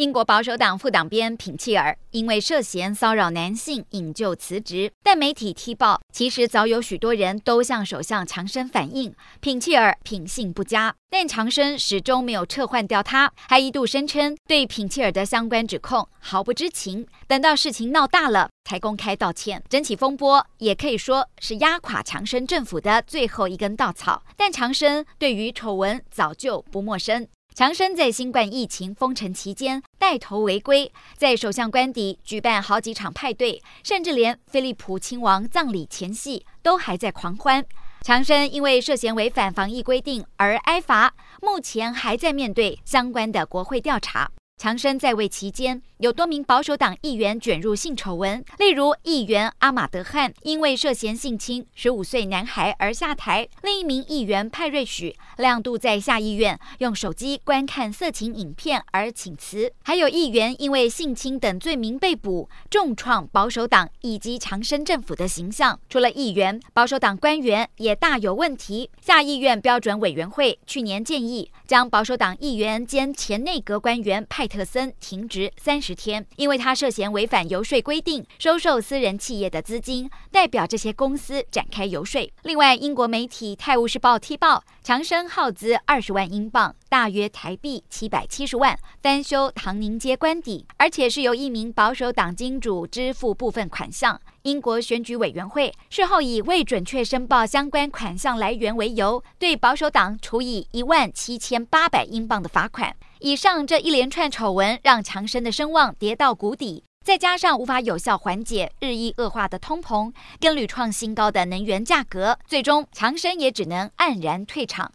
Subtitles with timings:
[0.00, 19.62] 英国保守党副党鞭品切尔因为涉嫌骚扰男性引咎辞职，但媒体踢爆，其实早有许多人都向首相强生反映品切尔品性不佳，但强生始终没有撤换掉他，还一度声称对品切尔的相关指控毫不知情，等到事情闹大了才公开道歉。
[19.68, 27.28] 整起风波也可以说是压垮强生政府的最后一根稻草，但强生对于丑闻早就不陌生。
[27.54, 37.64] 强生在新冠疫情封城期间带头违规，在首相官邸举办好几场派对，甚至连菲利普亲王葬礼前夕都还在狂欢。
[38.02, 44.30] 强生因为涉嫌违反防疫规定而挨罚，目前还在面对相关的国会调查。
[44.60, 65.80] 强生在位期间，有多名保守党议员卷入性丑闻，例如议员阿马德汉因为涉嫌性侵十五岁男孩而下台；另一名议员派瑞许亮度在下议院用手机观看色情影片而请辞；还有议员因为性侵等罪名被捕，重创保守党以及强生政府的形象。
[65.88, 68.90] 除了议员，保守党官员也大有问题。
[69.00, 82.30] 下议院标准委员会去年建议将保守党议员兼前内阁官员派特森停职三十天，因为他涉嫌违反游说规定，收受私人企业的资金，代表这些公司展开游说。
[82.42, 94.20] 另外，英国媒体《泰晤士报》踢爆，强生耗资二十万英镑，大约台币七百七十万，翻修唐宁街官邸，而且是由一名保守党金主支付部分款项。
[94.42, 102.96] 英国选举委员会事后以未准确申报相关款项来源为由，对保守党处以一万七千八百英镑的罚款。
[103.18, 110.10] 以上这一连串丑闻，让强生的声望跌到谷底，再加上无法有效缓解日益恶化的通膨，
[110.40, 114.90] 跟屡创新高的能源价格，最终强生也只能黯然退场。